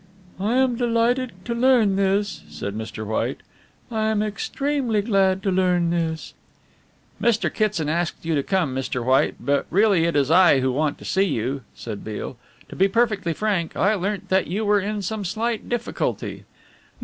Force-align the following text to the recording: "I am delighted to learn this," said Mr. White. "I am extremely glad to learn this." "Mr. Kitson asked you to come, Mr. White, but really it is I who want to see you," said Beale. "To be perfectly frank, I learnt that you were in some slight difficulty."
"I 0.39 0.55
am 0.55 0.77
delighted 0.77 1.31
to 1.45 1.53
learn 1.53 1.95
this," 1.95 2.41
said 2.49 2.73
Mr. 2.75 3.05
White. 3.05 3.41
"I 3.91 4.05
am 4.07 4.23
extremely 4.23 5.03
glad 5.03 5.43
to 5.43 5.51
learn 5.51 5.91
this." 5.91 6.33
"Mr. 7.21 7.53
Kitson 7.53 7.87
asked 7.87 8.25
you 8.25 8.33
to 8.33 8.41
come, 8.41 8.73
Mr. 8.75 9.05
White, 9.05 9.35
but 9.39 9.67
really 9.69 10.05
it 10.05 10.15
is 10.15 10.31
I 10.31 10.59
who 10.59 10.71
want 10.71 10.97
to 10.97 11.05
see 11.05 11.25
you," 11.25 11.61
said 11.75 12.03
Beale. 12.03 12.35
"To 12.69 12.75
be 12.75 12.87
perfectly 12.87 13.33
frank, 13.33 13.77
I 13.77 13.93
learnt 13.93 14.29
that 14.29 14.47
you 14.47 14.65
were 14.65 14.79
in 14.79 15.03
some 15.03 15.23
slight 15.23 15.69
difficulty." 15.69 16.45